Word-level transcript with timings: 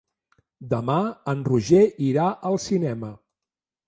Demà 0.69 0.95
en 1.33 1.43
Roger 1.49 1.81
irà 2.07 2.31
al 2.51 2.57
cinema. 2.65 3.11